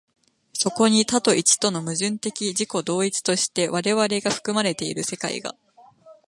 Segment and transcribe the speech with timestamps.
[0.53, 5.53] そこに多と一との矛盾的自己同一として我々が含まれている世界が、